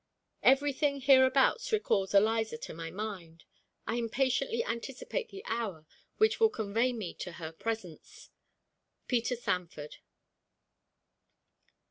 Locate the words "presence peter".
7.51-9.35